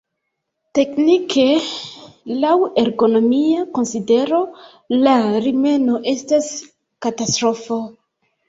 Teknike, 0.77 1.43
laŭ 2.45 2.55
ergonomia 2.83 3.67
konsidero 3.77 4.39
la 5.05 5.15
rimeno 5.47 6.03
estas 6.17 6.53
katastrofo. 7.09 7.83